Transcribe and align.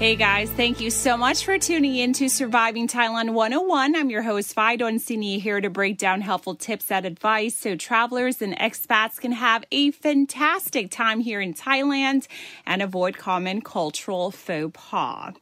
Hey 0.00 0.16
guys, 0.16 0.50
thank 0.52 0.80
you 0.80 0.88
so 0.88 1.14
much 1.14 1.44
for 1.44 1.58
tuning 1.58 1.94
in 1.94 2.14
to 2.14 2.30
Surviving 2.30 2.88
Thailand 2.88 3.34
101. 3.34 3.94
I'm 3.94 4.08
your 4.08 4.22
host, 4.22 4.56
Fidon 4.56 4.94
Sini, 4.98 5.38
here 5.38 5.60
to 5.60 5.68
break 5.68 5.98
down 5.98 6.22
helpful 6.22 6.54
tips 6.54 6.90
and 6.90 7.04
advice 7.04 7.58
so 7.58 7.76
travelers 7.76 8.40
and 8.40 8.56
expats 8.56 9.20
can 9.20 9.32
have 9.32 9.62
a 9.70 9.90
fantastic 9.90 10.90
time 10.90 11.20
here 11.20 11.38
in 11.42 11.52
Thailand 11.52 12.28
and 12.64 12.80
avoid 12.80 13.18
common 13.18 13.60
cultural 13.60 14.30
faux 14.30 14.70
pas. 14.72 15.34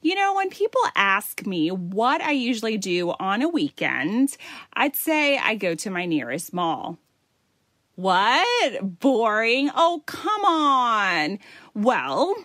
You 0.00 0.14
know, 0.14 0.36
when 0.36 0.48
people 0.48 0.80
ask 0.96 1.44
me 1.44 1.70
what 1.70 2.22
I 2.22 2.30
usually 2.30 2.78
do 2.78 3.10
on 3.20 3.42
a 3.42 3.48
weekend, 3.50 4.38
I'd 4.72 4.96
say 4.96 5.36
I 5.36 5.54
go 5.54 5.74
to 5.74 5.90
my 5.90 6.06
nearest 6.06 6.54
mall. 6.54 6.96
What? 7.94 9.00
Boring? 9.00 9.70
Oh, 9.76 10.02
come 10.06 10.46
on. 10.46 11.38
Well, 11.74 12.36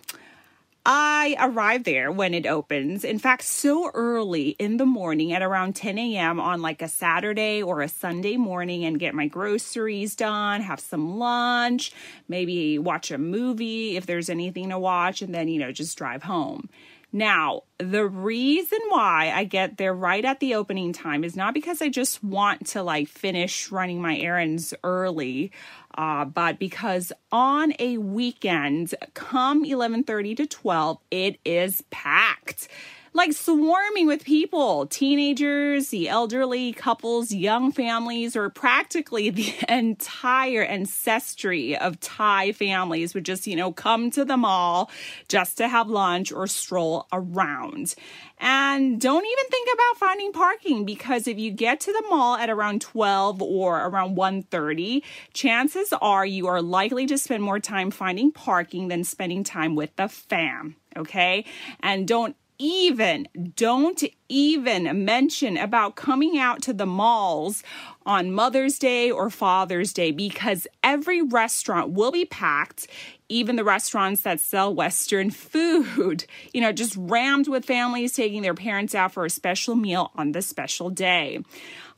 I 0.86 1.38
arrive 1.40 1.86
there 1.86 2.12
when 2.12 2.34
it 2.34 2.46
opens. 2.46 3.06
In 3.06 3.18
fact, 3.18 3.44
so 3.44 3.90
early 3.94 4.50
in 4.60 4.76
the 4.76 4.86
morning 4.86 5.32
at 5.32 5.42
around 5.42 5.78
10 5.78 5.98
a.m. 5.98 6.42
on 6.42 6.62
like 6.62 6.82
a 6.82 6.90
Saturday 6.90 7.64
or 7.64 7.82
a 7.82 7.88
Sunday 7.88 8.36
morning 8.36 8.84
and 8.84 9.00
get 9.00 9.16
my 9.16 9.28
groceries 9.28 10.14
done, 10.14 10.60
have 10.60 10.82
some 10.82 11.18
lunch, 11.18 11.94
maybe 12.28 12.78
watch 12.80 13.12
a 13.12 13.18
movie 13.18 13.96
if 13.96 14.06
there's 14.06 14.30
anything 14.30 14.70
to 14.70 14.80
watch, 14.80 15.22
and 15.22 15.34
then, 15.34 15.48
you 15.48 15.58
know, 15.58 15.72
just 15.72 15.98
drive 15.98 16.24
home. 16.24 16.68
Now, 17.16 17.62
the 17.78 18.08
reason 18.08 18.80
why 18.90 19.32
I 19.36 19.44
get 19.44 19.78
there 19.78 19.94
right 19.94 20.26
at 20.26 20.40
the 20.40 20.56
opening 20.56 20.94
time 20.94 21.24
is 21.24 21.36
not 21.36 21.54
because 21.54 21.80
I 21.80 21.90
just 21.90 22.24
want 22.24 22.66
to 22.70 22.82
like 22.82 23.08
finish 23.08 23.72
running 23.72 24.02
my 24.02 24.18
errands 24.18 24.74
early, 24.84 25.52
uh, 25.96 26.26
but 26.26 26.58
because 26.58 27.14
on 27.32 27.74
a 27.78 28.00
weekend, 28.00 28.96
come 29.14 29.64
11:30 29.64 30.36
to 30.38 30.48
12, 30.48 30.98
it 31.12 31.40
is 31.46 31.84
packed 31.92 32.68
like 33.14 33.34
swarming 33.34 34.08
with 34.08 34.26
people 34.26 34.88
teenagers, 34.88 35.90
the 35.90 36.10
elderly, 36.10 36.74
couples, 36.74 37.32
young 37.32 37.72
families, 37.72 38.36
or 38.36 38.50
practically 38.50 39.30
the 39.30 39.54
entire 39.70 40.64
ancestry 40.64 41.78
of 41.78 42.00
Thai 42.00 42.52
families 42.52 43.14
would 43.14 43.26
just, 43.26 43.48
you 43.48 43.56
know, 43.56 43.72
come 43.72 44.10
to 44.12 44.26
the 44.26 44.38
mall 44.38 44.90
just 45.28 45.58
to 45.58 45.68
have 45.68 45.90
lunch 45.90 46.32
or 46.32 46.48
stroll 46.48 47.08
around. 47.14 47.96
And 48.40 49.00
don't 49.00 49.26
even 49.26 49.46
think 49.50 49.70
about 49.74 49.98
finding 49.98 50.34
parking 50.34 50.86
because 50.86 51.28
if 51.28 51.38
you 51.38 51.52
get 51.52 51.80
to 51.82 51.94
the 51.94 52.04
mall 52.10 52.36
at 52.36 52.50
around 52.50 52.82
12 52.82 53.42
or 53.42 53.86
around 53.86 54.18
1:30, 54.18 55.02
chances 55.34 55.94
are 56.02 56.26
you 56.26 56.48
are 56.48 56.62
likely 56.62 57.06
to 57.06 57.18
spend 57.18 57.44
more 57.44 57.60
time 57.60 57.92
finding 57.92 58.32
parking 58.32 58.90
than 58.90 59.04
spending 59.04 59.44
time 59.44 59.76
with 59.76 59.96
the 59.96 60.10
fam 60.10 60.76
okay? 60.96 61.46
And 61.82 62.08
don't 62.08 62.36
even, 62.64 63.28
don't 63.56 64.02
even 64.30 65.04
mention 65.04 65.58
about 65.58 65.98
coming 65.98 66.38
out 66.38 66.62
to 66.62 66.72
the 66.72 66.86
malls 66.86 67.62
on 68.06 68.32
Mother's 68.32 68.80
Day 68.80 69.12
or 69.12 69.30
Father's 69.30 69.92
Day 69.92 70.12
because 70.12 70.66
every 70.82 71.22
restaurant 71.22 71.92
will 71.92 72.12
be 72.12 72.24
packed, 72.24 72.88
even 73.28 73.58
the 73.58 73.66
restaurants 73.66 74.22
that 74.22 74.40
sell 74.40 74.74
Western 74.74 75.30
food, 75.30 76.26
you 76.54 76.62
know, 76.62 76.72
just 76.72 76.96
rammed 76.98 77.50
with 77.50 77.66
families 77.66 78.14
taking 78.14 78.42
their 78.42 78.54
parents 78.54 78.96
out 78.96 79.12
for 79.12 79.26
a 79.26 79.30
special 79.30 79.76
meal 79.76 80.12
on 80.16 80.32
the 80.32 80.42
special 80.42 80.90
day. 80.90 81.36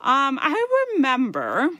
Um, 0.00 0.36
I 0.42 0.92
remember 0.96 1.70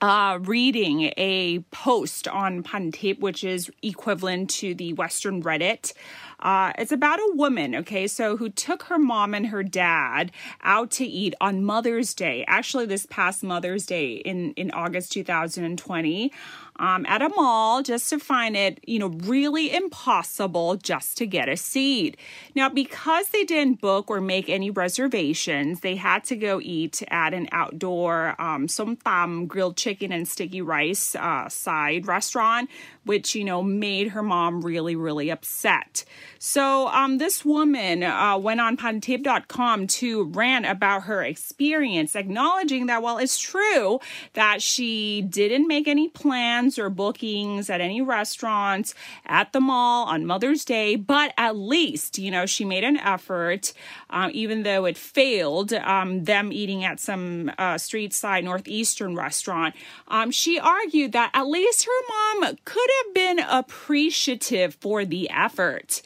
uh, 0.00 0.38
reading 0.42 1.12
a 1.16 1.58
post 1.70 2.28
on 2.28 2.62
Pantip, 2.62 3.20
which 3.20 3.44
is 3.44 3.70
equivalent 3.82 4.48
to 4.50 4.74
the 4.74 4.92
Western 4.94 5.42
Reddit. 5.42 5.92
Uh, 6.40 6.72
it's 6.78 6.92
about 6.92 7.18
a 7.18 7.32
woman, 7.34 7.74
okay, 7.74 8.06
so 8.06 8.36
who 8.36 8.48
took 8.48 8.84
her 8.84 8.98
mom 8.98 9.34
and 9.34 9.48
her 9.48 9.62
dad 9.62 10.30
out 10.62 10.90
to 10.90 11.04
eat 11.04 11.34
on 11.40 11.64
Mother's 11.64 12.14
Day. 12.14 12.44
Actually, 12.46 12.86
this 12.86 13.06
past 13.06 13.42
Mother's 13.42 13.86
Day 13.86 14.14
in 14.14 14.52
in 14.52 14.70
August 14.70 15.12
2020 15.12 16.32
um, 16.78 17.04
at 17.06 17.22
a 17.22 17.28
mall 17.30 17.82
just 17.82 18.08
to 18.10 18.18
find 18.18 18.56
it, 18.56 18.80
you 18.86 18.98
know, 18.98 19.08
really 19.08 19.74
impossible 19.74 20.76
just 20.76 21.18
to 21.18 21.26
get 21.26 21.48
a 21.48 21.56
seat. 21.56 22.16
Now, 22.54 22.68
because 22.68 23.28
they 23.28 23.44
didn't 23.44 23.80
book 23.80 24.10
or 24.10 24.20
make 24.20 24.48
any 24.48 24.70
reservations, 24.70 25.80
they 25.80 25.96
had 25.96 26.24
to 26.24 26.36
go 26.36 26.60
eat 26.62 27.02
at 27.08 27.34
an 27.34 27.48
outdoor 27.52 28.40
um, 28.40 28.68
som 28.68 28.96
tam 28.96 29.46
grilled 29.46 29.76
chicken 29.76 30.12
and 30.12 30.28
sticky 30.28 30.62
rice 30.62 31.14
uh, 31.16 31.48
side 31.48 32.06
restaurant, 32.06 32.70
which, 33.08 33.34
you 33.34 33.42
know, 33.42 33.62
made 33.62 34.08
her 34.08 34.22
mom 34.22 34.60
really, 34.60 34.94
really 34.94 35.30
upset. 35.30 36.04
So 36.38 36.88
um, 36.88 37.18
this 37.18 37.44
woman 37.44 38.02
uh, 38.02 38.36
went 38.38 38.60
on 38.60 38.76
pantip.com 38.76 39.86
to 39.86 40.24
rant 40.24 40.66
about 40.66 41.04
her 41.04 41.22
experience, 41.22 42.14
acknowledging 42.14 42.86
that 42.86 43.02
while 43.02 43.18
it's 43.18 43.38
true 43.38 43.98
that 44.34 44.60
she 44.62 45.22
didn't 45.22 45.66
make 45.66 45.88
any 45.88 46.08
plans 46.08 46.78
or 46.78 46.90
bookings 46.90 47.70
at 47.70 47.80
any 47.80 48.02
restaurants 48.02 48.94
at 49.26 49.52
the 49.52 49.60
mall 49.60 50.06
on 50.06 50.26
Mother's 50.26 50.64
Day, 50.64 50.94
but 50.94 51.32
at 51.38 51.56
least, 51.56 52.18
you 52.18 52.30
know, 52.30 52.44
she 52.44 52.64
made 52.64 52.84
an 52.84 52.98
effort, 52.98 53.72
uh, 54.10 54.28
even 54.32 54.62
though 54.62 54.84
it 54.84 54.98
failed, 54.98 55.72
um, 55.72 56.24
them 56.24 56.52
eating 56.52 56.84
at 56.84 57.00
some 57.00 57.50
uh, 57.58 57.78
street 57.78 58.12
side 58.12 58.44
Northeastern 58.44 59.16
restaurant. 59.16 59.74
Um, 60.08 60.30
she 60.30 60.58
argued 60.60 61.12
that 61.12 61.30
at 61.32 61.46
least 61.46 61.86
her 61.86 62.42
mom 62.42 62.56
could 62.64 62.90
have 63.04 63.14
been 63.14 63.38
appreciative 63.40 64.74
for 64.74 65.04
the 65.04 65.30
effort. 65.30 66.02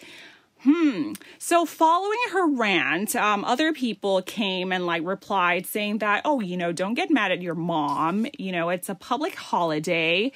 Hmm. 0.62 1.14
So 1.38 1.66
following 1.66 2.18
her 2.32 2.46
rant, 2.46 3.16
um, 3.16 3.44
other 3.44 3.72
people 3.72 4.22
came 4.22 4.70
and 4.70 4.86
like 4.86 5.02
replied 5.04 5.66
saying 5.66 5.98
that, 5.98 6.22
oh, 6.24 6.38
you 6.40 6.56
know, 6.56 6.70
don't 6.70 6.94
get 6.94 7.10
mad 7.10 7.32
at 7.32 7.42
your 7.42 7.56
mom. 7.56 8.26
You 8.38 8.52
know, 8.52 8.68
it's 8.68 8.88
a 8.88 8.94
public 8.94 9.34
holiday 9.34 10.32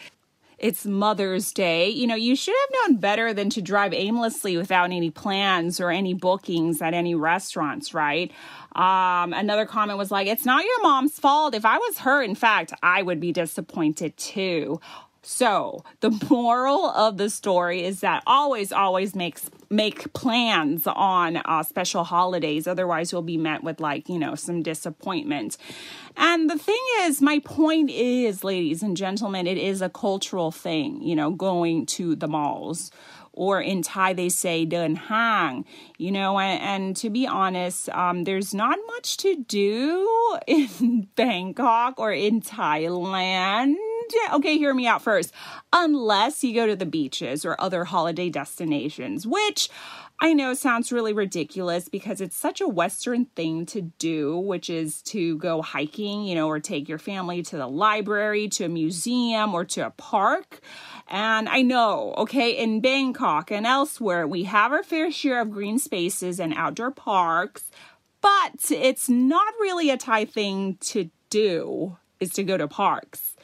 it's 0.58 0.86
Mother's 0.86 1.52
Day. 1.52 1.90
You 1.90 2.06
know, 2.06 2.14
you 2.14 2.34
should 2.34 2.54
have 2.58 2.88
known 2.90 2.96
better 2.98 3.34
than 3.34 3.50
to 3.50 3.62
drive 3.62 3.92
aimlessly 3.92 4.56
without 4.56 4.90
any 4.90 5.10
plans 5.10 5.80
or 5.80 5.90
any 5.90 6.14
bookings 6.14 6.80
at 6.80 6.94
any 6.94 7.14
restaurants, 7.14 7.92
right? 7.92 8.30
Um, 8.74 9.32
another 9.34 9.66
comment 9.66 9.98
was 9.98 10.10
like, 10.10 10.26
it's 10.26 10.46
not 10.46 10.64
your 10.64 10.82
mom's 10.82 11.18
fault. 11.18 11.54
If 11.54 11.66
I 11.66 11.76
was 11.76 11.98
her, 11.98 12.22
in 12.22 12.34
fact, 12.34 12.72
I 12.82 13.02
would 13.02 13.20
be 13.20 13.32
disappointed 13.32 14.16
too. 14.16 14.80
So 15.28 15.82
the 16.02 16.16
moral 16.30 16.84
of 16.86 17.16
the 17.16 17.30
story 17.30 17.82
is 17.82 17.98
that 17.98 18.22
always, 18.28 18.70
always 18.70 19.16
makes 19.16 19.50
make 19.68 20.12
plans 20.12 20.86
on 20.86 21.38
uh, 21.38 21.64
special 21.64 22.04
holidays. 22.04 22.68
Otherwise, 22.68 23.10
you'll 23.10 23.22
be 23.22 23.36
met 23.36 23.64
with 23.64 23.80
like 23.80 24.08
you 24.08 24.20
know 24.20 24.36
some 24.36 24.62
disappointment. 24.62 25.56
And 26.16 26.48
the 26.48 26.56
thing 26.56 26.80
is, 27.00 27.20
my 27.20 27.40
point 27.40 27.90
is, 27.90 28.44
ladies 28.44 28.84
and 28.84 28.96
gentlemen, 28.96 29.48
it 29.48 29.58
is 29.58 29.82
a 29.82 29.88
cultural 29.88 30.52
thing. 30.52 31.02
You 31.02 31.16
know, 31.16 31.32
going 31.32 31.86
to 31.86 32.14
the 32.14 32.28
malls 32.28 32.92
or 33.32 33.60
in 33.60 33.82
Thai 33.82 34.12
they 34.12 34.28
say 34.28 34.64
den 34.64 34.94
hang, 34.94 35.64
you 35.98 36.12
know, 36.12 36.38
and, 36.38 36.62
and 36.62 36.96
to 36.98 37.10
be 37.10 37.26
honest, 37.26 37.88
um, 37.88 38.22
there's 38.22 38.54
not 38.54 38.78
much 38.86 39.16
to 39.18 39.34
do 39.42 40.38
in 40.46 41.08
Bangkok 41.16 41.98
or 41.98 42.12
in 42.12 42.40
Thailand 42.40 43.74
okay, 44.34 44.58
hear 44.58 44.74
me 44.74 44.86
out 44.86 45.02
first. 45.02 45.32
Unless 45.72 46.44
you 46.44 46.54
go 46.54 46.66
to 46.66 46.76
the 46.76 46.86
beaches 46.86 47.44
or 47.44 47.56
other 47.58 47.84
holiday 47.84 48.30
destinations, 48.30 49.26
which 49.26 49.68
I 50.18 50.32
know 50.32 50.54
sounds 50.54 50.92
really 50.92 51.12
ridiculous 51.12 51.90
because 51.90 52.22
it's 52.22 52.36
such 52.36 52.62
a 52.62 52.68
Western 52.68 53.26
thing 53.26 53.66
to 53.66 53.82
do, 53.82 54.38
which 54.38 54.70
is 54.70 55.02
to 55.02 55.36
go 55.36 55.60
hiking, 55.60 56.24
you 56.24 56.34
know, 56.34 56.48
or 56.48 56.58
take 56.58 56.88
your 56.88 56.98
family 56.98 57.42
to 57.42 57.58
the 57.58 57.66
library, 57.66 58.48
to 58.48 58.64
a 58.64 58.68
museum, 58.68 59.52
or 59.52 59.66
to 59.66 59.86
a 59.86 59.90
park. 59.90 60.60
And 61.08 61.50
I 61.50 61.60
know, 61.60 62.14
okay, 62.16 62.52
in 62.52 62.80
Bangkok 62.80 63.50
and 63.50 63.66
elsewhere, 63.66 64.26
we 64.26 64.44
have 64.44 64.72
our 64.72 64.82
fair 64.82 65.10
share 65.10 65.42
of 65.42 65.50
green 65.50 65.78
spaces 65.78 66.40
and 66.40 66.54
outdoor 66.54 66.92
parks, 66.92 67.70
but 68.22 68.70
it's 68.70 69.10
not 69.10 69.52
really 69.60 69.90
a 69.90 69.98
Thai 69.98 70.24
thing 70.24 70.78
to 70.80 71.10
do, 71.28 71.98
is 72.20 72.30
to 72.30 72.42
go 72.42 72.56
to 72.56 72.66
parks. 72.66 73.36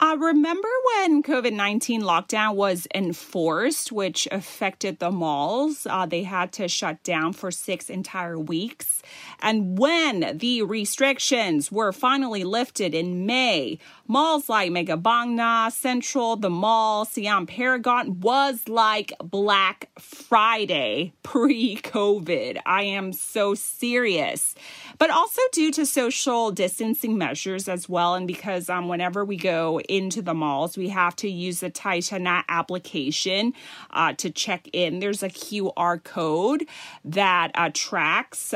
Uh, 0.00 0.16
remember 0.16 0.68
when 0.84 1.24
COVID 1.24 1.52
19 1.52 2.02
lockdown 2.02 2.54
was 2.54 2.86
enforced, 2.94 3.90
which 3.90 4.28
affected 4.30 5.00
the 5.00 5.10
malls? 5.10 5.88
Uh, 5.90 6.06
they 6.06 6.22
had 6.22 6.52
to 6.52 6.68
shut 6.68 7.02
down 7.02 7.32
for 7.32 7.50
six 7.50 7.90
entire 7.90 8.38
weeks. 8.38 9.02
And 9.40 9.76
when 9.76 10.38
the 10.38 10.62
restrictions 10.62 11.72
were 11.72 11.92
finally 11.92 12.44
lifted 12.44 12.94
in 12.94 13.26
May, 13.26 13.80
malls 14.06 14.48
like 14.48 14.70
Megabangna, 14.70 15.72
Central, 15.72 16.36
the 16.36 16.50
Mall, 16.50 17.04
Siam 17.04 17.46
Paragon 17.46 18.20
was 18.20 18.68
like 18.68 19.12
Black 19.22 19.88
Friday 19.98 21.12
pre 21.24 21.76
COVID. 21.76 22.60
I 22.64 22.84
am 22.84 23.12
so 23.12 23.54
serious. 23.54 24.54
But 24.98 25.10
also 25.10 25.42
due 25.52 25.72
to 25.72 25.86
social 25.86 26.52
distancing 26.52 27.18
measures 27.18 27.68
as 27.68 27.88
well, 27.88 28.14
and 28.14 28.28
because 28.28 28.68
um, 28.68 28.88
whenever 28.88 29.24
we 29.24 29.36
go 29.36 29.80
into 29.88 30.22
the 30.22 30.34
malls, 30.34 30.76
we 30.76 30.90
have 30.90 31.16
to 31.16 31.28
use 31.28 31.60
the 31.60 31.70
Thai 31.70 31.98
Chana 31.98 32.44
application 32.48 33.54
uh, 33.90 34.12
to 34.14 34.30
check 34.30 34.68
in. 34.72 35.00
There's 35.00 35.22
a 35.22 35.30
QR 35.30 36.02
code 36.02 36.66
that 37.04 37.50
uh, 37.54 37.70
tracks. 37.72 38.54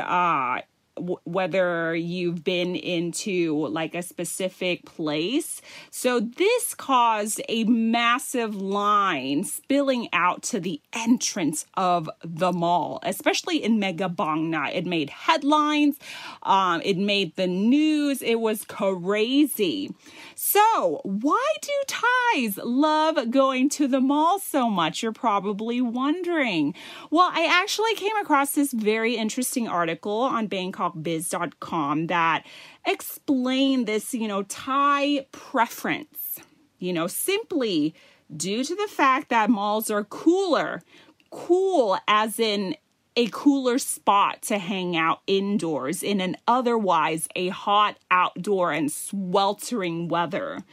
Uh, 1.02 1.16
whether 1.24 1.94
you've 1.94 2.44
been 2.44 2.74
into 2.76 3.66
like 3.68 3.94
a 3.94 4.02
specific 4.02 4.84
place. 4.84 5.60
So 5.90 6.20
this 6.20 6.74
caused 6.74 7.40
a 7.48 7.64
massive 7.64 8.54
line 8.54 9.44
spilling 9.44 10.08
out 10.12 10.42
to 10.44 10.60
the 10.60 10.80
entrance 10.92 11.66
of 11.74 12.10
the 12.24 12.52
mall, 12.52 13.00
especially 13.02 13.62
in 13.62 13.78
Megabangna. 13.78 14.74
It 14.74 14.86
made 14.86 15.10
headlines, 15.10 15.98
um, 16.42 16.80
it 16.84 16.96
made 16.96 17.36
the 17.36 17.46
news. 17.46 18.22
It 18.22 18.40
was 18.40 18.64
crazy. 18.64 19.94
So, 20.34 21.00
why 21.04 21.54
do 21.60 21.72
Thais 21.86 22.58
love 22.58 23.30
going 23.30 23.68
to 23.70 23.86
the 23.86 24.00
mall 24.00 24.38
so 24.38 24.68
much? 24.68 25.02
You're 25.02 25.12
probably 25.12 25.80
wondering. 25.80 26.74
Well, 27.10 27.30
I 27.32 27.46
actually 27.46 27.94
came 27.94 28.16
across 28.16 28.52
this 28.52 28.72
very 28.72 29.16
interesting 29.16 29.68
article 29.68 30.22
on 30.22 30.48
BangkokBiz.com 30.94 32.06
that 32.08 32.44
explain 32.86 33.84
this, 33.84 34.14
you 34.14 34.28
know, 34.28 34.42
Thai 34.44 35.26
preference. 35.32 36.40
You 36.78 36.92
know, 36.92 37.06
simply 37.06 37.94
due 38.34 38.64
to 38.64 38.74
the 38.74 38.88
fact 38.88 39.28
that 39.28 39.50
malls 39.50 39.90
are 39.90 40.04
cooler, 40.04 40.82
cool 41.30 41.96
as 42.08 42.40
in 42.40 42.76
a 43.16 43.28
cooler 43.30 43.78
spot 43.78 44.42
to 44.42 44.58
hang 44.58 44.96
out 44.96 45.20
indoors 45.26 46.02
in 46.02 46.20
an 46.20 46.36
otherwise 46.48 47.28
a 47.36 47.48
hot 47.48 47.98
outdoor 48.10 48.72
and 48.72 48.90
sweltering 48.90 50.08
weather. 50.08 50.64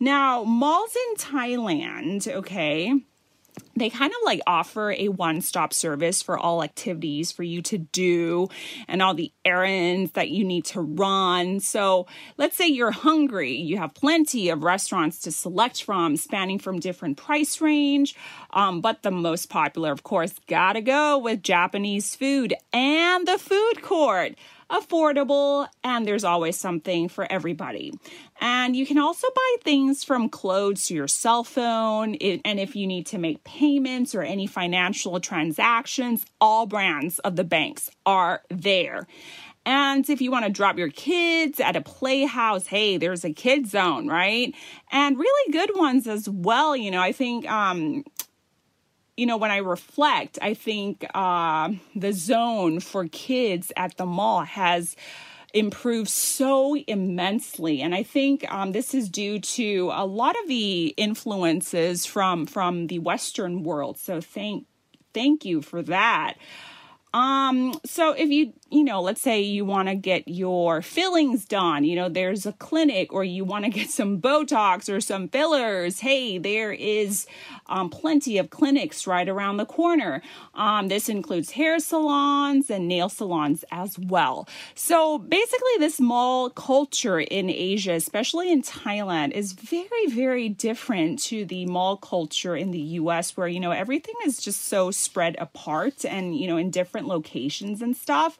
Now, 0.00 0.42
malls 0.42 0.96
in 0.96 1.16
Thailand, 1.16 2.26
okay, 2.26 2.92
they 3.76 3.90
kind 3.90 4.12
of 4.12 4.18
like 4.24 4.40
offer 4.46 4.92
a 4.92 5.08
one 5.08 5.40
stop 5.40 5.72
service 5.72 6.22
for 6.22 6.38
all 6.38 6.62
activities 6.62 7.32
for 7.32 7.42
you 7.42 7.62
to 7.62 7.78
do 7.78 8.48
and 8.86 9.02
all 9.02 9.14
the 9.14 9.32
errands 9.44 10.12
that 10.12 10.30
you 10.30 10.44
need 10.44 10.64
to 10.66 10.80
run. 10.80 11.60
So, 11.60 12.06
let's 12.36 12.56
say 12.56 12.68
you're 12.68 12.90
hungry, 12.90 13.54
you 13.54 13.78
have 13.78 13.94
plenty 13.94 14.50
of 14.50 14.62
restaurants 14.62 15.20
to 15.20 15.32
select 15.32 15.82
from, 15.82 16.16
spanning 16.16 16.58
from 16.58 16.80
different 16.80 17.16
price 17.16 17.60
range. 17.60 18.14
Um, 18.52 18.80
but 18.80 19.02
the 19.02 19.10
most 19.10 19.48
popular, 19.48 19.92
of 19.92 20.02
course, 20.02 20.34
gotta 20.46 20.80
go 20.80 21.18
with 21.18 21.42
Japanese 21.42 22.14
food 22.14 22.54
and 22.72 23.26
the 23.26 23.38
food 23.38 23.82
court 23.82 24.34
affordable, 24.72 25.68
and 25.84 26.06
there's 26.06 26.24
always 26.24 26.58
something 26.58 27.08
for 27.08 27.30
everybody. 27.30 27.92
And 28.40 28.74
you 28.74 28.86
can 28.86 28.98
also 28.98 29.28
buy 29.34 29.56
things 29.60 30.02
from 30.02 30.28
clothes 30.28 30.86
to 30.86 30.94
your 30.94 31.08
cell 31.08 31.44
phone. 31.44 32.14
And 32.16 32.58
if 32.58 32.74
you 32.74 32.86
need 32.86 33.06
to 33.06 33.18
make 33.18 33.44
payments 33.44 34.14
or 34.14 34.22
any 34.22 34.46
financial 34.46 35.20
transactions, 35.20 36.24
all 36.40 36.66
brands 36.66 37.18
of 37.20 37.36
the 37.36 37.44
banks 37.44 37.90
are 38.06 38.42
there. 38.48 39.06
And 39.64 40.08
if 40.10 40.20
you 40.20 40.32
want 40.32 40.44
to 40.44 40.50
drop 40.50 40.76
your 40.76 40.88
kids 40.88 41.60
at 41.60 41.76
a 41.76 41.80
playhouse, 41.80 42.66
hey, 42.66 42.96
there's 42.96 43.24
a 43.24 43.32
kid 43.32 43.68
zone, 43.68 44.08
right? 44.08 44.52
And 44.90 45.16
really 45.18 45.52
good 45.52 45.70
ones 45.76 46.08
as 46.08 46.28
well. 46.28 46.74
You 46.74 46.90
know, 46.90 47.00
I 47.00 47.12
think 47.12 47.48
um, 47.48 48.02
you 49.16 49.26
know, 49.26 49.36
when 49.36 49.50
I 49.50 49.58
reflect, 49.58 50.38
I 50.40 50.54
think 50.54 51.06
uh, 51.14 51.70
the 51.94 52.12
zone 52.12 52.80
for 52.80 53.08
kids 53.08 53.72
at 53.76 53.96
the 53.96 54.06
mall 54.06 54.42
has 54.42 54.96
improved 55.54 56.08
so 56.08 56.74
immensely. 56.74 57.82
And 57.82 57.94
i 57.94 58.02
think 58.02 58.50
um, 58.50 58.72
this 58.72 58.94
is 58.94 59.10
due 59.10 59.38
to 59.38 59.90
a 59.92 60.06
lot 60.06 60.34
of 60.40 60.48
the 60.48 60.94
influences 60.96 62.06
from 62.06 62.46
from 62.46 62.86
the 62.86 62.98
western 63.00 63.62
world. 63.62 63.98
So 63.98 64.22
thank 64.22 64.66
thank 65.12 65.44
you 65.44 65.60
for 65.60 65.82
that. 65.82 66.34
Um, 67.14 67.74
so 67.84 68.12
if 68.12 68.30
you, 68.30 68.54
you 68.72 68.84
know, 68.84 69.02
let's 69.02 69.20
say 69.20 69.40
you 69.40 69.66
want 69.66 69.88
to 69.88 69.94
get 69.94 70.26
your 70.26 70.80
fillings 70.80 71.44
done, 71.44 71.84
you 71.84 71.94
know, 71.94 72.08
there's 72.08 72.46
a 72.46 72.52
clinic 72.52 73.12
or 73.12 73.22
you 73.22 73.44
want 73.44 73.66
to 73.66 73.70
get 73.70 73.90
some 73.90 74.18
Botox 74.20 74.92
or 74.92 75.00
some 75.00 75.28
fillers. 75.28 76.00
Hey, 76.00 76.38
there 76.38 76.72
is 76.72 77.26
um, 77.66 77.90
plenty 77.90 78.38
of 78.38 78.48
clinics 78.48 79.06
right 79.06 79.28
around 79.28 79.58
the 79.58 79.66
corner. 79.66 80.22
Um, 80.54 80.88
this 80.88 81.10
includes 81.10 81.50
hair 81.50 81.78
salons 81.80 82.70
and 82.70 82.88
nail 82.88 83.10
salons 83.10 83.62
as 83.70 83.98
well. 83.98 84.48
So 84.74 85.18
basically, 85.18 85.76
this 85.78 86.00
mall 86.00 86.48
culture 86.48 87.20
in 87.20 87.50
Asia, 87.50 87.92
especially 87.92 88.50
in 88.50 88.62
Thailand, 88.62 89.32
is 89.32 89.52
very, 89.52 90.06
very 90.08 90.48
different 90.48 91.18
to 91.24 91.44
the 91.44 91.66
mall 91.66 91.98
culture 91.98 92.56
in 92.56 92.70
the 92.70 92.80
US, 92.80 93.36
where, 93.36 93.48
you 93.48 93.60
know, 93.60 93.70
everything 93.70 94.14
is 94.24 94.42
just 94.42 94.64
so 94.64 94.90
spread 94.90 95.36
apart 95.38 96.04
and, 96.06 96.34
you 96.36 96.46
know, 96.46 96.56
in 96.56 96.70
different 96.70 97.06
locations 97.06 97.82
and 97.82 97.94
stuff. 97.94 98.38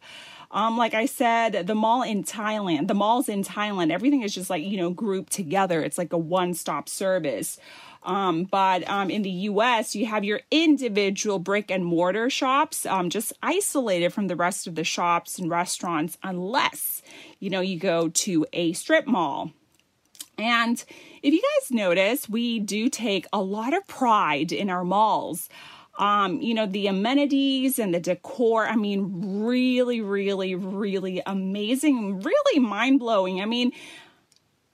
Um, 0.53 0.77
like 0.77 0.93
I 0.93 1.07
said, 1.07 1.67
the 1.67 1.75
mall 1.75 2.03
in 2.03 2.25
Thailand, 2.25 2.89
the 2.89 2.95
malls 2.95 3.29
in 3.29 3.43
Thailand, 3.43 3.91
everything 3.91 4.23
is 4.23 4.35
just 4.35 4.51
like, 4.51 4.63
you 4.63 4.77
know, 4.77 4.91
grouped 4.91 5.33
together. 5.33 5.83
It's 5.83 5.97
like 5.97 6.13
a 6.13 6.19
one 6.19 6.53
stop 6.53 6.91
service. 6.91 7.59
Um, 8.03 8.45
but 8.45 8.89
um, 8.89 9.11
in 9.11 9.23
the 9.23 9.31
US, 9.31 9.95
you 9.95 10.07
have 10.07 10.25
your 10.25 10.41
individual 10.51 11.39
brick 11.39 11.71
and 11.71 11.85
mortar 11.85 12.29
shops 12.29 12.85
um, 12.85 13.11
just 13.11 13.33
isolated 13.43 14.13
from 14.13 14.27
the 14.27 14.37
rest 14.37 14.67
of 14.67 14.75
the 14.75 14.85
shops 14.85 15.39
and 15.39 15.49
restaurants, 15.51 16.19
unless, 16.23 17.01
you 17.39 17.49
know, 17.49 17.61
you 17.61 17.79
go 17.79 18.09
to 18.09 18.45
a 18.53 18.73
strip 18.73 19.07
mall. 19.07 19.53
And 20.37 20.85
if 21.23 21.33
you 21.33 21.41
guys 21.41 21.71
notice, 21.71 22.29
we 22.29 22.59
do 22.59 22.89
take 22.89 23.27
a 23.33 23.41
lot 23.41 23.73
of 23.73 23.87
pride 23.87 24.51
in 24.51 24.69
our 24.69 24.85
malls 24.85 25.49
um, 25.99 26.41
you 26.41 26.55
know, 26.55 26.67
the 26.67 26.87
amenities 26.87 27.79
and 27.79 27.95
the 27.95 28.01
decor. 28.01 28.67
I 28.67 28.77
mean, 28.77 29.43
really, 29.45 30.01
really, 30.01 30.55
really 30.55 31.23
amazing, 31.27 32.21
really 32.21 32.61
mind 32.61 33.01
blowing. 33.01 33.41
I 33.41 33.47
mean, 33.47 33.73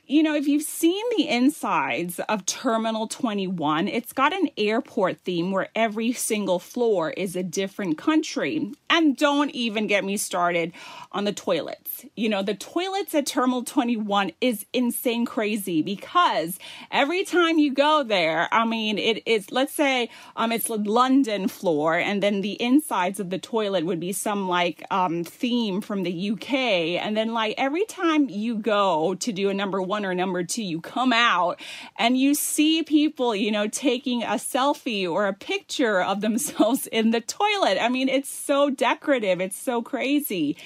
you 0.09 0.23
know, 0.23 0.35
if 0.35 0.49
you've 0.49 0.62
seen 0.62 1.05
the 1.17 1.29
insides 1.29 2.19
of 2.31 2.47
Terminal 2.47 3.07
21, 3.07 3.88
it's 3.88 4.15
got 4.15 4.33
an 4.33 4.49
airport 4.57 5.19
theme 5.21 5.50
where 5.50 5.69
every 5.77 6.12
single 6.12 6.59
floor 6.59 7.11
is 7.11 7.37
a 7.37 7.43
different 7.43 7.99
country. 7.99 8.73
And 8.88 9.19
don't 9.19 9.50
even 9.50 9.87
get 9.87 10.07
me 10.07 10.17
started 10.17 10.73
on 11.12 11.25
the 11.25 11.33
toilets. 11.33 12.07
You 12.17 12.31
know, 12.31 12.43
the 12.43 12.55
toilets 12.55 13.15
at 13.15 13.27
Terminal 13.27 13.65
21 13.65 14.33
is 14.41 14.65
insane 14.73 15.27
crazy 15.27 15.83
because 15.83 16.59
every 16.91 17.25
time 17.25 17.59
you 17.59 17.75
go 17.75 18.03
there, 18.03 18.49
I 18.50 18.65
mean, 18.65 18.97
it 18.97 19.23
is, 19.27 19.53
let's 19.53 19.75
say 19.75 20.09
um, 20.37 20.53
it's 20.53 20.71
London 20.71 21.49
floor, 21.49 21.97
and 21.97 22.23
then 22.23 22.41
the 22.41 22.61
insides 22.62 23.21
of 23.21 23.29
the 23.29 23.38
toilet 23.38 23.85
would 23.85 24.00
be 24.00 24.12
some 24.12 24.49
like 24.49 24.83
um, 24.91 25.23
theme 25.23 25.83
from 25.83 26.03
the 26.03 26.31
UK. 26.31 26.55
And 26.55 27.15
then, 27.15 27.35
like, 27.35 27.57
every 27.59 27.85
time 27.85 28.31
you 28.31 28.57
go 28.57 29.15
to 29.17 29.33
do 29.33 29.50
a 29.50 29.55
number 29.55 29.83
one, 29.83 29.98
one 29.99 30.07
or 30.07 30.14
number 30.14 30.45
two, 30.45 30.62
you 30.62 30.81
come 30.81 31.12
out 31.12 31.61
and 31.97 32.17
you 32.17 32.33
see 32.33 32.85
people, 32.85 33.35
you 33.35 33.50
know, 33.50 33.67
taking 33.67 34.23
a 34.23 34.37
selfie 34.37 35.11
or 35.11 35.26
a 35.26 35.33
picture 35.33 36.00
of 36.00 36.21
themselves 36.21 36.87
in 36.87 37.11
the 37.11 37.21
toilet. 37.21 37.83
I 37.83 37.88
mean, 37.88 38.09
it's 38.09 38.31
so 38.31 38.71
decorative, 38.71 39.40
it's 39.40 39.59
so 39.59 39.83
crazy. 39.83 40.57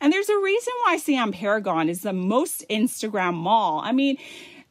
And 0.00 0.10
there's 0.10 0.30
a 0.30 0.38
reason 0.38 0.72
why 0.84 0.96
Siam 0.96 1.32
Paragon 1.32 1.90
is 1.90 2.00
the 2.00 2.14
most 2.14 2.64
Instagram 2.70 3.34
mall. 3.34 3.82
I 3.84 3.92
mean, 3.92 4.16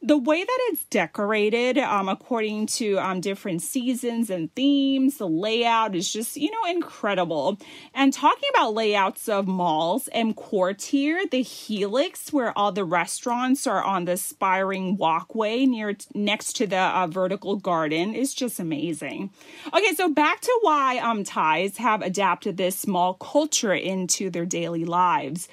the 0.00 0.16
way 0.16 0.44
that 0.44 0.58
it's 0.68 0.84
decorated, 0.84 1.76
um, 1.76 2.08
according 2.08 2.66
to 2.66 2.98
um, 2.98 3.20
different 3.20 3.62
seasons 3.62 4.30
and 4.30 4.54
themes, 4.54 5.18
the 5.18 5.28
layout 5.28 5.96
is 5.96 6.12
just, 6.12 6.36
you 6.36 6.50
know, 6.50 6.70
incredible. 6.70 7.58
And 7.94 8.12
talking 8.12 8.48
about 8.50 8.74
layouts 8.74 9.28
of 9.28 9.48
malls, 9.48 10.08
M 10.12 10.34
Quartier, 10.34 11.26
the 11.28 11.42
Helix, 11.42 12.32
where 12.32 12.56
all 12.56 12.70
the 12.70 12.84
restaurants 12.84 13.66
are 13.66 13.82
on 13.82 14.04
the 14.04 14.16
spiring 14.16 14.96
walkway 14.96 15.66
near 15.66 15.96
next 16.14 16.52
to 16.54 16.66
the 16.68 16.76
uh, 16.76 17.08
vertical 17.08 17.56
garden, 17.56 18.14
is 18.14 18.34
just 18.34 18.60
amazing. 18.60 19.30
Okay, 19.74 19.94
so 19.94 20.08
back 20.08 20.40
to 20.42 20.58
why 20.62 20.98
um, 20.98 21.24
Thais 21.24 21.76
have 21.78 22.02
adapted 22.02 22.56
this 22.56 22.86
mall 22.86 23.14
culture 23.14 23.74
into 23.74 24.30
their 24.30 24.46
daily 24.46 24.84
lives. 24.84 25.48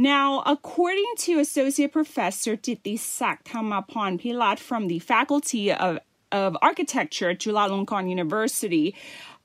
Now, 0.00 0.42
according 0.46 1.12
to 1.18 1.40
Associate 1.40 1.92
Professor 1.92 2.56
Titisak 2.56 3.44
Thamapan 3.44 4.18
Pilat 4.18 4.58
from 4.58 4.88
the 4.88 4.98
Faculty 4.98 5.70
of 5.70 5.98
of 6.32 6.56
Architecture 6.62 7.30
at 7.30 7.38
Chulalongkorn 7.38 8.08
University, 8.08 8.94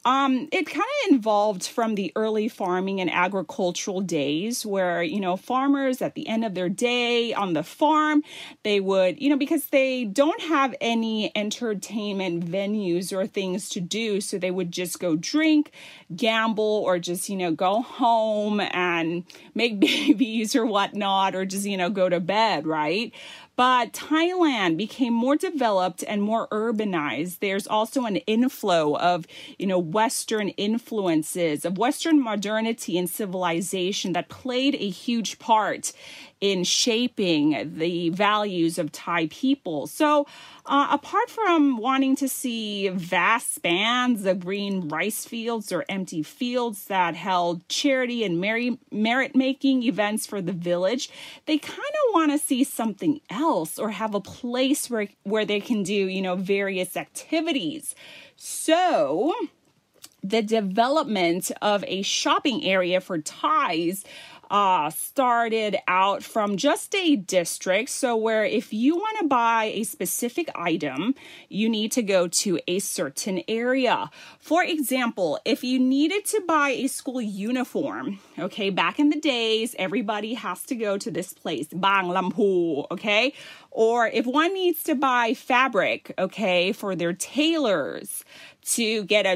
um, 0.06 0.48
it 0.52 0.68
kind 0.68 0.86
of 1.06 1.14
involved 1.14 1.66
from 1.66 1.96
the 1.96 2.12
early 2.16 2.48
farming 2.48 3.02
and 3.02 3.12
agricultural 3.12 4.02
days 4.02 4.64
where, 4.64 5.02
you 5.02 5.20
know, 5.20 5.36
farmers 5.36 6.00
at 6.00 6.14
the 6.14 6.28
end 6.28 6.46
of 6.46 6.54
their 6.54 6.70
day 6.70 7.34
on 7.34 7.54
the 7.54 7.64
farm, 7.64 8.22
they 8.62 8.80
would, 8.80 9.20
you 9.20 9.32
know, 9.32 9.36
because 9.36 9.66
they 9.68 10.06
don't 10.06 10.42
have 10.42 10.76
any 10.80 11.36
entertainment 11.36 12.46
venues 12.46 13.12
or 13.12 13.26
things 13.26 13.68
to 13.70 13.82
do. 13.82 14.22
So 14.22 14.38
they 14.38 14.52
would 14.52 14.72
just 14.72 15.00
go 15.00 15.16
drink, 15.16 15.72
gamble, 16.16 16.84
or 16.86 17.00
just, 17.00 17.28
you 17.28 17.36
know, 17.36 17.52
go 17.52 17.82
home 17.82 18.60
and 18.60 19.24
make 19.56 19.80
babies 19.80 20.56
or 20.56 20.68
whatnot, 20.68 21.34
or 21.34 21.46
just, 21.46 21.66
you 21.66 21.78
know, 21.78 21.90
go 21.90 22.10
to 22.10 22.20
bed, 22.20 22.68
right? 22.68 23.12
But 23.56 23.94
Thailand 23.94 24.78
became 24.78 25.14
more 25.14 25.36
developed 25.36 26.04
and 26.08 26.22
more 26.22 26.48
urbanized. 26.50 27.40
There's 27.40 27.68
also 27.68 28.06
an 28.06 28.18
inflow 28.18 28.98
of, 28.98 29.26
you 29.58 29.68
know, 29.68 29.80
Western 29.80 30.50
influences, 30.50 31.64
of 31.64 31.78
Western 31.78 32.22
modernity 32.22 32.98
and 32.98 33.10
civilization 33.10 34.14
that 34.14 34.30
played 34.30 34.76
a 34.76 34.90
huge 34.90 35.40
part 35.40 35.94
in 36.42 36.64
shaping 36.64 37.78
the 37.78 38.10
values 38.10 38.78
of 38.78 38.92
Thai 38.92 39.28
people. 39.28 39.88
So, 39.88 40.28
uh, 40.66 40.88
apart 40.92 41.30
from 41.30 41.78
wanting 41.78 42.16
to 42.18 42.28
see 42.28 42.90
vast 42.90 43.56
spans 43.56 44.26
of 44.26 44.42
green 44.42 44.90
rice 44.90 45.26
fields 45.26 45.72
or 45.72 45.86
empty 45.88 46.24
fields 46.24 46.86
that 46.86 47.16
held 47.16 47.68
charity 47.70 48.24
and 48.24 48.42
merit 48.42 49.36
making 49.36 49.84
events 49.84 50.26
for 50.26 50.42
the 50.42 50.52
village, 50.52 51.10
they 51.46 51.58
kind 51.58 51.80
of 51.80 52.14
want 52.14 52.32
to 52.32 52.38
see 52.38 52.64
something 52.64 53.22
else 53.30 53.45
or 53.80 53.92
have 53.92 54.16
a 54.16 54.20
place 54.20 54.90
where, 54.90 55.08
where 55.24 55.46
they 55.46 55.60
can 55.60 55.84
do, 55.84 55.94
you 55.94 56.22
know, 56.22 56.36
various 56.36 56.98
activities. 56.98 57.96
So, 58.36 59.34
the 60.24 60.42
development 60.42 61.52
of 61.62 61.84
a 61.88 62.02
shopping 62.02 62.66
area 62.66 63.00
for 63.00 63.20
Thais 63.20 64.04
uh, 64.50 64.90
started 64.90 65.78
out 65.88 66.24
from 66.24 66.58
just 66.58 66.94
a 66.96 67.16
district. 67.16 67.90
So, 67.90 68.16
where 68.16 68.46
if 68.46 68.74
you 68.74 68.96
want 68.96 69.20
to 69.20 69.28
buy 69.28 69.66
a 69.74 69.84
specific 69.84 70.50
item, 70.56 71.16
you 71.50 71.70
need 71.70 71.92
to 71.94 72.04
go 72.04 72.28
to 72.28 72.60
a 72.68 72.80
certain 72.80 73.42
area. 73.48 74.10
For 74.40 74.64
example, 74.64 75.40
if 75.46 75.64
you 75.64 75.80
needed 75.80 76.26
to 76.26 76.42
buy 76.48 76.70
a 76.70 76.88
school 76.88 77.22
uniform, 77.22 78.20
okay, 78.38 78.70
back 78.70 79.00
in 79.00 79.10
the 79.10 79.20
days, 79.20 79.76
everybody 79.80 80.34
has 80.36 80.64
to 80.64 80.76
go 80.76 80.98
to 80.98 81.12
this 81.12 81.34
place, 81.34 81.68
Bang 81.68 82.06
Lampu, 82.06 82.86
okay? 82.92 83.34
Or 83.72 84.08
if 84.08 84.26
one 84.26 84.54
needs 84.54 84.84
to 84.84 84.96
buy 84.96 85.34
fabric, 85.34 86.14
okay, 86.18 86.72
for 86.72 86.96
their 86.96 87.12
tailors, 87.12 88.24
to 88.66 89.04
get 89.04 89.26
a 89.26 89.36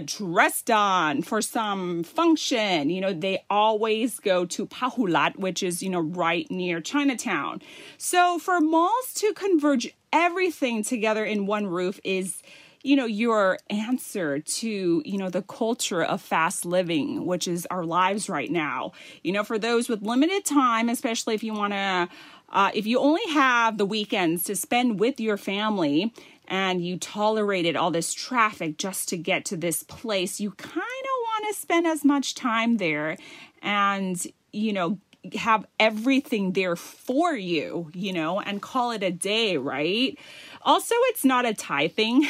done 0.65 1.21
for 1.21 1.41
some 1.41 2.03
function. 2.03 2.89
You 2.89 3.01
know, 3.01 3.13
they 3.13 3.45
always 3.50 4.19
go 4.19 4.45
to 4.45 4.65
Pahulat, 4.65 5.38
which 5.38 5.62
is, 5.62 5.83
you 5.83 5.89
know, 5.89 6.00
right 6.00 6.50
near 6.50 6.81
Chinatown. 6.81 7.62
So 7.98 8.39
for 8.39 8.59
malls 8.59 9.13
to 9.15 9.33
converge 9.33 9.93
everything 10.12 10.83
together 10.83 11.24
in 11.24 11.45
one 11.45 11.67
roof 11.67 12.00
is 12.03 12.41
you 12.81 12.95
know 12.95 13.05
your 13.05 13.59
answer 13.69 14.39
to 14.39 15.03
you 15.05 15.17
know 15.17 15.29
the 15.29 15.41
culture 15.41 16.01
of 16.01 16.21
fast 16.21 16.65
living 16.65 17.25
which 17.25 17.48
is 17.48 17.67
our 17.69 17.83
lives 17.83 18.29
right 18.29 18.50
now 18.50 18.93
you 19.21 19.33
know 19.33 19.43
for 19.43 19.59
those 19.59 19.89
with 19.89 20.01
limited 20.01 20.45
time 20.45 20.88
especially 20.88 21.36
if 21.36 21.43
you 21.43 21.53
want 21.53 21.74
to 21.74 22.09
uh, 22.51 22.71
if 22.74 22.88
you 22.88 22.98
only 23.00 23.21
have 23.31 23.77
the 23.77 23.86
weekends 23.86 24.43
to 24.43 24.55
spend 24.55 25.00
with 25.00 25.19
your 25.19 25.38
family 25.38 26.12
and 26.50 26.84
you 26.84 26.98
tolerated 26.98 27.75
all 27.75 27.91
this 27.91 28.13
traffic 28.13 28.77
just 28.77 29.08
to 29.10 29.18
get 29.18 29.46
to 29.46 29.58
this 29.58 29.84
place, 29.84 30.39
you 30.39 30.51
kind 30.51 30.75
of 30.77 31.24
want 31.24 31.46
to 31.48 31.62
spend 31.62 31.88
as 31.88 32.03
much 32.03 32.36
time 32.36 32.77
there 32.77 33.15
and, 33.62 34.25
you 34.51 34.74
know, 34.74 34.98
have 35.36 35.65
everything 35.79 36.53
there 36.53 36.75
for 36.75 37.36
you, 37.36 37.89
you 37.94 38.12
know, 38.13 38.39
and 38.39 38.62
call 38.62 38.91
it 38.91 39.03
a 39.03 39.12
day, 39.12 39.58
right? 39.58 40.18
Also, 40.63 40.96
it's 41.10 41.25
not 41.25 41.46
a 41.46 41.53
Thai 41.53 41.88
thing 41.89 42.25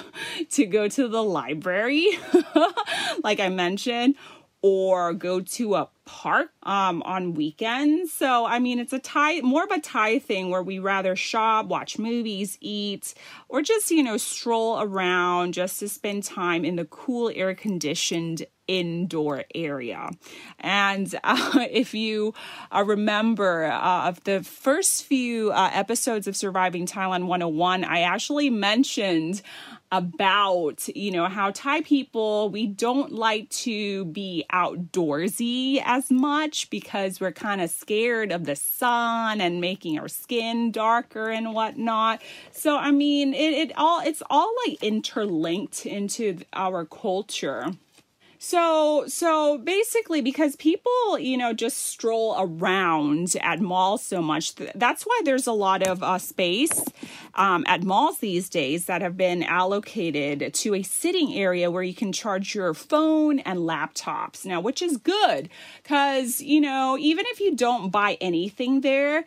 to 0.50 0.66
go 0.66 0.88
to 0.88 1.08
the 1.08 1.22
library, 1.22 2.06
like 3.24 3.40
I 3.40 3.48
mentioned, 3.48 4.16
or 4.60 5.12
go 5.12 5.40
to 5.40 5.74
a 5.76 5.88
park 6.04 6.50
um, 6.64 7.02
on 7.02 7.34
weekends. 7.34 8.12
So, 8.12 8.44
I 8.44 8.58
mean, 8.58 8.78
it's 8.78 8.92
a 8.92 8.98
Thai, 8.98 9.40
more 9.40 9.64
of 9.64 9.70
a 9.70 9.80
Thai 9.80 10.18
thing 10.18 10.50
where 10.50 10.62
we 10.62 10.78
rather 10.78 11.16
shop, 11.16 11.66
watch 11.66 11.98
movies, 11.98 12.58
eat, 12.60 13.14
or 13.48 13.62
just, 13.62 13.90
you 13.90 14.02
know, 14.02 14.16
stroll 14.16 14.80
around 14.80 15.54
just 15.54 15.78
to 15.80 15.88
spend 15.88 16.24
time 16.24 16.64
in 16.64 16.76
the 16.76 16.84
cool, 16.86 17.30
air 17.34 17.54
conditioned 17.54 18.46
indoor 18.68 19.44
area. 19.54 20.08
And 20.60 21.14
uh, 21.24 21.66
if 21.70 21.94
you 21.94 22.34
uh, 22.70 22.84
remember 22.84 23.64
uh, 23.64 24.08
of 24.08 24.22
the 24.24 24.42
first 24.42 25.04
few 25.04 25.52
uh, 25.52 25.70
episodes 25.72 26.26
of 26.26 26.36
Surviving 26.36 26.86
Thailand 26.86 27.26
101, 27.26 27.84
I 27.84 28.00
actually 28.00 28.50
mentioned 28.50 29.42
about, 29.90 30.88
you 30.96 31.10
know, 31.10 31.26
how 31.26 31.50
Thai 31.50 31.82
people, 31.82 32.48
we 32.48 32.66
don't 32.66 33.12
like 33.12 33.50
to 33.50 34.06
be 34.06 34.44
outdoorsy 34.50 35.82
as 35.92 36.10
much 36.10 36.70
because 36.70 37.20
we're 37.20 37.32
kind 37.32 37.60
of 37.60 37.68
scared 37.68 38.32
of 38.32 38.46
the 38.46 38.56
sun 38.56 39.42
and 39.42 39.60
making 39.60 39.98
our 39.98 40.08
skin 40.08 40.72
darker 40.72 41.28
and 41.28 41.52
whatnot. 41.52 42.22
So, 42.50 42.78
I 42.78 42.90
mean, 42.90 43.34
it, 43.34 43.52
it 43.52 43.72
all, 43.76 44.00
it's 44.00 44.22
all 44.30 44.50
like 44.66 44.82
interlinked 44.82 45.84
into 45.84 46.38
our 46.54 46.86
culture. 46.86 47.72
So, 48.44 49.04
so 49.06 49.58
basically, 49.58 50.20
because 50.20 50.56
people, 50.56 51.16
you 51.16 51.36
know, 51.36 51.52
just 51.52 51.78
stroll 51.78 52.34
around 52.36 53.36
at 53.40 53.60
malls 53.60 54.02
so 54.02 54.20
much, 54.20 54.56
that's 54.74 55.04
why 55.04 55.20
there's 55.24 55.46
a 55.46 55.52
lot 55.52 55.86
of 55.86 56.02
uh, 56.02 56.18
space 56.18 56.84
um, 57.36 57.62
at 57.68 57.84
malls 57.84 58.18
these 58.18 58.48
days 58.48 58.86
that 58.86 59.00
have 59.00 59.16
been 59.16 59.44
allocated 59.44 60.52
to 60.54 60.74
a 60.74 60.82
sitting 60.82 61.32
area 61.34 61.70
where 61.70 61.84
you 61.84 61.94
can 61.94 62.10
charge 62.10 62.52
your 62.52 62.74
phone 62.74 63.38
and 63.38 63.60
laptops. 63.60 64.44
Now, 64.44 64.60
which 64.60 64.82
is 64.82 64.96
good 64.96 65.48
because, 65.80 66.40
you 66.40 66.60
know, 66.60 66.98
even 66.98 67.24
if 67.28 67.38
you 67.38 67.54
don't 67.54 67.90
buy 67.90 68.18
anything 68.20 68.80
there, 68.80 69.24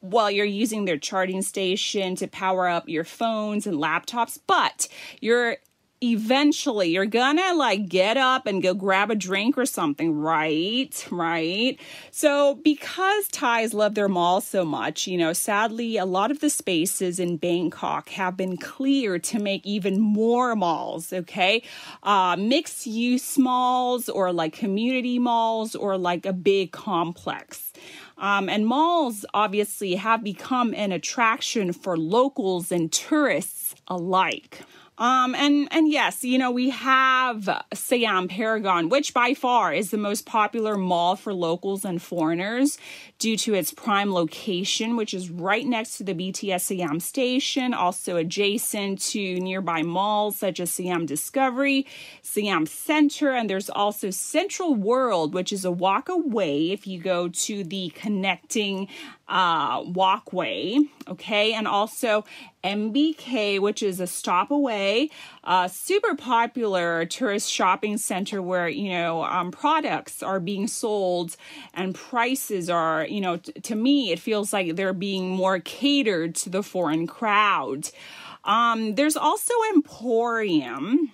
while 0.00 0.30
you're 0.30 0.44
using 0.44 0.84
their 0.84 0.98
charging 0.98 1.42
station 1.42 2.14
to 2.16 2.28
power 2.28 2.68
up 2.68 2.88
your 2.88 3.02
phones 3.02 3.66
and 3.66 3.78
laptops, 3.78 4.38
but 4.46 4.88
you're 5.20 5.56
eventually 6.02 6.90
you're 6.90 7.06
gonna 7.06 7.54
like 7.54 7.88
get 7.88 8.16
up 8.16 8.46
and 8.46 8.62
go 8.62 8.74
grab 8.74 9.10
a 9.10 9.14
drink 9.14 9.58
or 9.58 9.66
something, 9.66 10.18
right? 10.18 11.06
Right. 11.10 11.78
So, 12.10 12.56
because 12.56 13.28
Thais 13.28 13.74
love 13.74 13.94
their 13.94 14.08
malls 14.08 14.46
so 14.46 14.64
much, 14.64 15.06
you 15.06 15.18
know, 15.18 15.32
sadly, 15.32 15.96
a 15.96 16.04
lot 16.04 16.30
of 16.30 16.40
the 16.40 16.50
spaces 16.50 17.18
in 17.18 17.36
Bangkok 17.36 18.10
have 18.10 18.36
been 18.36 18.56
cleared 18.56 19.24
to 19.24 19.38
make 19.38 19.64
even 19.66 20.00
more 20.00 20.54
malls, 20.54 21.12
okay? 21.12 21.62
Uh, 22.02 22.36
mixed 22.38 22.86
use 22.86 23.38
malls 23.38 24.08
or 24.08 24.32
like 24.32 24.52
community 24.52 25.18
malls 25.18 25.74
or 25.74 25.98
like 25.98 26.26
a 26.26 26.32
big 26.32 26.72
complex. 26.72 27.72
Um, 28.18 28.48
and 28.48 28.66
malls 28.66 29.24
obviously 29.32 29.94
have 29.94 30.24
become 30.24 30.74
an 30.74 30.92
attraction 30.92 31.72
for 31.72 31.96
locals 31.96 32.72
and 32.72 32.90
tourists 32.90 33.76
alike. 33.86 34.60
Um, 34.98 35.36
and 35.36 35.68
and 35.70 35.90
yes, 35.90 36.24
you 36.24 36.38
know 36.38 36.50
we 36.50 36.70
have 36.70 37.48
Siam 37.72 38.26
Paragon, 38.26 38.88
which 38.88 39.14
by 39.14 39.32
far 39.32 39.72
is 39.72 39.90
the 39.92 39.96
most 39.96 40.26
popular 40.26 40.76
mall 40.76 41.14
for 41.14 41.32
locals 41.32 41.84
and 41.84 42.02
foreigners 42.02 42.78
due 43.20 43.36
to 43.36 43.54
its 43.54 43.72
prime 43.72 44.12
location, 44.12 44.96
which 44.96 45.14
is 45.14 45.30
right 45.30 45.64
next 45.64 45.98
to 45.98 46.04
the 46.04 46.14
BTS 46.14 46.62
Siam 46.62 46.98
station, 46.98 47.74
also 47.74 48.16
adjacent 48.16 49.00
to 49.00 49.38
nearby 49.38 49.82
malls 49.82 50.36
such 50.36 50.58
as 50.58 50.70
Siam 50.72 51.06
Discovery, 51.06 51.86
Siam 52.22 52.66
Center, 52.66 53.30
and 53.30 53.48
there's 53.48 53.70
also 53.70 54.10
Central 54.10 54.74
World, 54.74 55.32
which 55.32 55.52
is 55.52 55.64
a 55.64 55.70
walk 55.70 56.08
away 56.08 56.72
if 56.72 56.88
you 56.88 56.98
go 57.00 57.28
to 57.28 57.62
the 57.62 57.90
connecting 57.90 58.88
uh, 59.28 59.82
walkway, 59.86 60.78
okay, 61.06 61.52
and 61.52 61.68
also 61.68 62.24
MBK, 62.64 63.60
which 63.60 63.82
is 63.82 64.00
a 64.00 64.06
stop 64.06 64.50
away, 64.50 64.87
uh, 65.44 65.68
super 65.68 66.14
popular 66.14 67.04
tourist 67.06 67.50
shopping 67.50 67.98
center 67.98 68.40
where 68.42 68.68
you 68.68 68.90
know 68.90 69.24
um, 69.24 69.50
products 69.50 70.22
are 70.22 70.40
being 70.40 70.66
sold 70.66 71.36
and 71.74 71.94
prices 71.94 72.68
are, 72.68 73.06
you 73.06 73.20
know, 73.20 73.36
t- 73.36 73.52
to 73.52 73.74
me 73.74 74.12
it 74.12 74.18
feels 74.18 74.52
like 74.52 74.76
they're 74.76 74.92
being 74.92 75.30
more 75.30 75.58
catered 75.60 76.34
to 76.36 76.50
the 76.50 76.62
foreign 76.62 77.06
crowd. 77.06 77.90
Um, 78.44 78.94
there's 78.94 79.16
also 79.16 79.52
Emporium, 79.74 81.12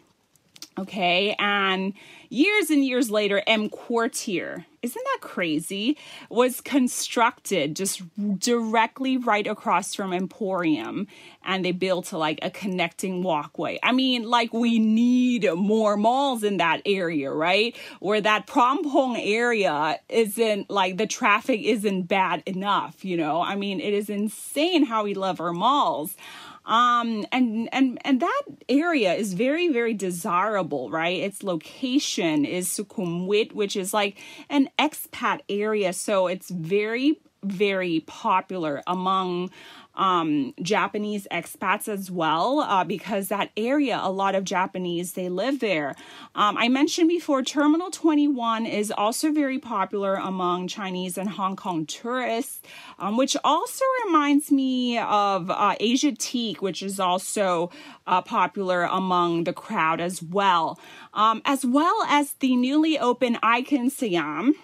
okay, 0.78 1.34
and 1.38 1.94
years 2.34 2.70
and 2.70 2.84
years 2.84 3.10
later, 3.10 3.42
M 3.46 3.68
Quartier, 3.68 4.66
isn't 4.82 5.04
that 5.04 5.18
crazy? 5.20 5.96
Was 6.28 6.60
constructed 6.60 7.74
just 7.76 8.02
directly 8.38 9.16
right 9.16 9.46
across 9.46 9.94
from 9.94 10.12
Emporium 10.12 11.06
and 11.44 11.64
they 11.64 11.72
built 11.72 12.12
like 12.12 12.38
a 12.42 12.50
connecting 12.50 13.22
walkway. 13.22 13.78
I 13.82 13.92
mean, 13.92 14.24
like 14.24 14.52
we 14.52 14.78
need 14.78 15.48
more 15.54 15.96
malls 15.96 16.42
in 16.42 16.58
that 16.58 16.82
area, 16.84 17.32
right? 17.32 17.74
Where 18.00 18.20
that 18.20 18.46
Phrom 18.46 18.82
Phong 18.82 19.16
area 19.18 19.98
isn't 20.08 20.68
like 20.68 20.98
the 20.98 21.06
traffic 21.06 21.62
isn't 21.62 22.02
bad 22.02 22.42
enough, 22.44 23.04
you 23.04 23.16
know? 23.16 23.40
I 23.40 23.56
mean, 23.56 23.80
it 23.80 23.94
is 23.94 24.10
insane 24.10 24.84
how 24.84 25.04
we 25.04 25.14
love 25.14 25.40
our 25.40 25.52
malls 25.52 26.16
um 26.66 27.26
and 27.32 27.68
and 27.72 27.98
and 28.04 28.20
that 28.20 28.42
area 28.68 29.14
is 29.14 29.34
very 29.34 29.68
very 29.68 29.94
desirable 29.94 30.90
right? 30.90 31.20
Its 31.20 31.42
location 31.42 32.44
is 32.44 32.68
sukhumvit 32.68 33.52
which 33.52 33.76
is 33.76 33.92
like 33.92 34.18
an 34.48 34.68
expat 34.78 35.40
area. 35.48 35.92
So 35.92 36.26
it's 36.26 36.50
very 36.50 37.20
very 37.42 38.00
popular 38.06 38.82
among 38.86 39.50
um, 39.96 40.54
Japanese 40.60 41.26
expats 41.30 41.88
as 41.88 42.10
well, 42.10 42.60
uh, 42.60 42.84
because 42.84 43.28
that 43.28 43.50
area, 43.56 43.98
a 44.02 44.10
lot 44.10 44.34
of 44.34 44.44
Japanese, 44.44 45.12
they 45.12 45.28
live 45.28 45.60
there. 45.60 45.94
Um, 46.34 46.56
I 46.56 46.68
mentioned 46.68 47.08
before, 47.08 47.42
Terminal 47.42 47.90
21 47.90 48.66
is 48.66 48.90
also 48.90 49.32
very 49.32 49.58
popular 49.58 50.14
among 50.14 50.68
Chinese 50.68 51.16
and 51.16 51.28
Hong 51.28 51.56
Kong 51.56 51.86
tourists, 51.86 52.60
um, 52.98 53.16
which 53.16 53.36
also 53.44 53.84
reminds 54.06 54.50
me 54.50 54.98
of 54.98 55.50
uh, 55.50 55.74
Asiatique, 55.80 56.60
which 56.60 56.82
is 56.82 56.98
also 56.98 57.70
uh, 58.06 58.22
popular 58.22 58.82
among 58.84 59.44
the 59.44 59.52
crowd 59.52 60.00
as 60.00 60.22
well, 60.22 60.78
um, 61.12 61.40
as 61.44 61.64
well 61.64 62.04
as 62.08 62.32
the 62.34 62.56
newly 62.56 62.98
opened 62.98 63.38
Icon 63.42 63.90
Siam 63.90 64.54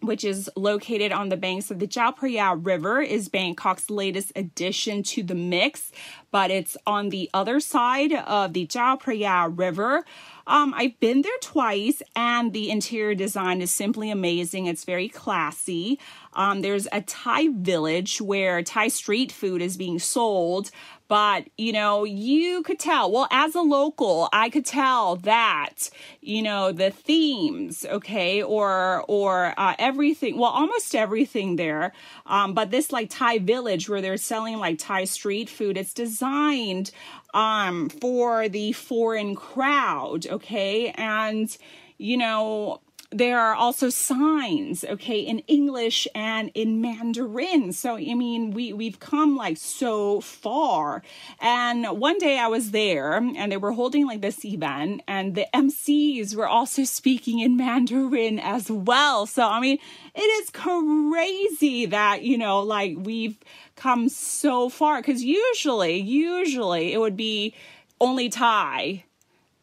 which 0.00 0.24
is 0.24 0.50
located 0.56 1.10
on 1.10 1.28
the 1.30 1.36
banks 1.36 1.70
of 1.70 1.78
the 1.78 1.86
Chao 1.86 2.12
Phraya 2.12 2.58
River, 2.64 3.00
is 3.00 3.28
Bangkok's 3.28 3.90
latest 3.90 4.32
addition 4.36 5.02
to 5.04 5.22
the 5.22 5.34
mix, 5.34 5.90
but 6.30 6.50
it's 6.50 6.76
on 6.86 7.08
the 7.08 7.30
other 7.32 7.60
side 7.60 8.12
of 8.12 8.52
the 8.52 8.66
Chao 8.66 8.96
Phraya 8.96 9.52
River. 9.56 10.04
Um, 10.46 10.74
I've 10.76 10.98
been 11.00 11.22
there 11.22 11.32
twice, 11.40 12.02
and 12.14 12.52
the 12.52 12.70
interior 12.70 13.14
design 13.14 13.60
is 13.60 13.70
simply 13.70 14.10
amazing. 14.10 14.66
It's 14.66 14.84
very 14.84 15.08
classy. 15.08 15.98
Um, 16.34 16.60
there's 16.60 16.86
a 16.92 17.00
Thai 17.00 17.48
village 17.48 18.20
where 18.20 18.62
Thai 18.62 18.88
street 18.88 19.32
food 19.32 19.60
is 19.60 19.76
being 19.76 19.98
sold, 19.98 20.70
but 21.08 21.44
you 21.56 21.72
know 21.72 22.04
you 22.04 22.62
could 22.62 22.78
tell 22.78 23.10
well 23.10 23.28
as 23.30 23.54
a 23.54 23.60
local 23.60 24.28
i 24.32 24.48
could 24.48 24.66
tell 24.66 25.16
that 25.16 25.90
you 26.20 26.42
know 26.42 26.72
the 26.72 26.90
themes 26.90 27.84
okay 27.88 28.42
or 28.42 29.04
or 29.08 29.54
uh, 29.56 29.74
everything 29.78 30.38
well 30.38 30.50
almost 30.50 30.94
everything 30.94 31.56
there 31.56 31.92
um, 32.26 32.54
but 32.54 32.70
this 32.70 32.92
like 32.92 33.08
thai 33.10 33.38
village 33.38 33.88
where 33.88 34.00
they're 34.00 34.16
selling 34.16 34.58
like 34.58 34.78
thai 34.78 35.04
street 35.04 35.48
food 35.48 35.76
it's 35.76 35.94
designed 35.94 36.90
um 37.34 37.88
for 37.88 38.48
the 38.48 38.72
foreign 38.72 39.34
crowd 39.34 40.26
okay? 40.36 40.90
And 40.90 41.54
you 41.98 42.16
know 42.16 42.80
there 43.10 43.38
are 43.38 43.54
also 43.54 43.88
signs, 43.88 44.84
okay, 44.84 45.20
in 45.20 45.40
English 45.40 46.08
and 46.14 46.50
in 46.54 46.80
Mandarin. 46.80 47.72
So, 47.72 47.96
I 47.96 48.14
mean, 48.14 48.50
we, 48.50 48.72
we've 48.72 48.98
come 48.98 49.36
like 49.36 49.56
so 49.56 50.20
far. 50.20 51.02
And 51.40 51.86
one 52.00 52.18
day 52.18 52.38
I 52.38 52.48
was 52.48 52.72
there 52.72 53.14
and 53.14 53.52
they 53.52 53.56
were 53.56 53.72
holding 53.72 54.06
like 54.06 54.22
this 54.22 54.44
event, 54.44 55.02
and 55.06 55.34
the 55.34 55.46
MCs 55.54 56.34
were 56.34 56.48
also 56.48 56.84
speaking 56.84 57.40
in 57.40 57.56
Mandarin 57.56 58.38
as 58.38 58.70
well. 58.70 59.26
So, 59.26 59.46
I 59.48 59.60
mean, 59.60 59.78
it 60.14 60.20
is 60.20 60.50
crazy 60.50 61.86
that, 61.86 62.22
you 62.22 62.38
know, 62.38 62.60
like 62.60 62.96
we've 62.98 63.36
come 63.76 64.08
so 64.08 64.68
far 64.68 65.00
because 65.00 65.22
usually, 65.22 65.98
usually 65.98 66.92
it 66.92 66.98
would 66.98 67.16
be 67.16 67.54
only 68.00 68.28
Thai 68.28 69.04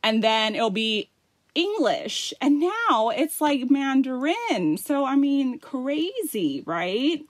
and 0.03 0.23
then 0.23 0.53
it'll 0.53 0.69
be 0.69 1.09
English. 1.55 2.33
And 2.41 2.60
now 2.60 3.10
it's 3.10 3.39
like 3.41 3.69
Mandarin. 3.69 4.77
So, 4.77 5.05
I 5.05 5.15
mean, 5.15 5.60
crazy, 5.60 6.63
right? 6.65 7.25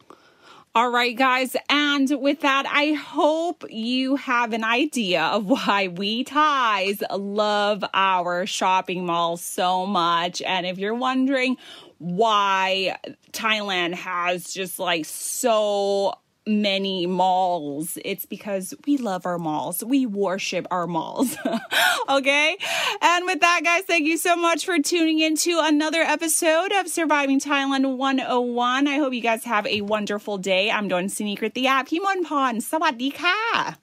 All 0.75 0.89
right, 0.89 1.15
guys. 1.15 1.56
And 1.70 2.10
with 2.20 2.42
that, 2.42 2.65
I 2.68 2.94
hope 2.94 3.63
you 3.70 4.15
have 4.15 4.53
an 4.53 4.63
idea 4.63 5.22
of 5.24 5.46
why 5.48 5.90
we 5.90 6.24
Thais 6.24 7.03
love 7.12 7.86
our 7.94 8.48
shopping 8.48 9.05
malls 9.05 9.42
so 9.44 9.86
much. 9.86 10.42
And 10.42 10.66
if 10.66 10.79
you're 10.79 10.96
wondering 10.96 11.57
why 12.00 12.98
Thailand 13.31 13.94
has 13.94 14.51
just 14.51 14.79
like 14.79 15.05
so 15.05 16.16
many 16.46 17.06
malls. 17.06 17.98
It's 18.03 18.25
because 18.25 18.74
we 18.86 18.98
love 18.98 19.25
our 19.25 19.38
malls. 19.38 19.84
We 19.84 20.06
worship 20.06 20.68
our 20.72 20.88
malls. 20.88 21.36
okay? 22.10 22.58
And 23.01 23.25
with 23.25 23.42
that, 23.42 23.62
guys, 23.64 23.84
thank 23.84 24.06
you 24.06 24.18
so 24.18 24.36
much 24.36 24.66
for 24.66 24.79
tuning 24.79 25.20
into 25.20 25.60
another 25.62 26.01
episode 26.01 26.72
of 26.72 26.88
Surviving 26.88 27.40
Thailand 27.40 27.98
101. 27.98 28.88
I 28.88 28.98
hope 28.98 29.14
you 29.14 29.22
guys 29.22 29.44
have 29.46 29.66
a 29.68 29.82
wonderful 29.82 30.38
day. 30.38 30.72
I'm 30.72 30.88
Don 30.88 31.06
Sinikrit 31.06 31.53
the 31.53 31.68
app. 31.68 31.88
Himon 31.88 32.24
Pon. 32.24 32.58
Sawadee 32.58 33.14
ka. 33.14 33.77